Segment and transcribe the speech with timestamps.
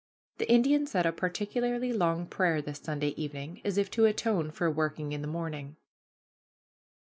[0.39, 4.67] The Indian said a particularly long prayer this Sunday evening, as if to atone for
[4.71, 5.75] working in the morning.